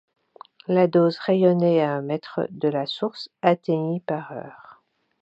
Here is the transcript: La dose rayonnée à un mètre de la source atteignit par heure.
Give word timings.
La 0.67 0.87
dose 0.87 1.19
rayonnée 1.19 1.79
à 1.83 1.91
un 1.91 2.01
mètre 2.01 2.47
de 2.49 2.67
la 2.67 2.87
source 2.87 3.29
atteignit 3.43 4.01
par 4.03 4.31
heure. 4.31 4.81